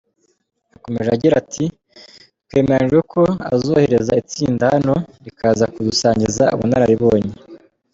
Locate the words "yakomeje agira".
0.73-1.33